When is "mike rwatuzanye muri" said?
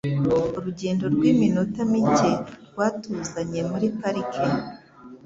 1.91-3.87